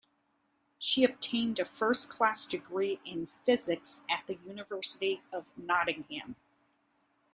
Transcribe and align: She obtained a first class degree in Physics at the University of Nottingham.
She 0.79 1.03
obtained 1.03 1.59
a 1.59 1.65
first 1.65 2.09
class 2.09 2.47
degree 2.47 2.99
in 3.05 3.27
Physics 3.45 4.01
at 4.09 4.25
the 4.25 4.33
University 4.43 5.21
of 5.31 5.45
Nottingham. 5.55 6.37